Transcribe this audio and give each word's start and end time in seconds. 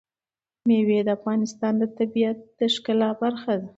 مېوې 0.67 0.99
د 1.05 1.09
افغانستان 1.17 1.73
د 1.77 1.83
طبیعت 1.97 2.37
د 2.59 2.59
ښکلا 2.73 3.09
برخه 3.21 3.53
ده. 3.61 3.69